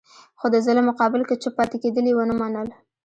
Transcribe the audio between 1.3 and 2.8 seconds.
چوپ پاتې کېدل یې ونه منل.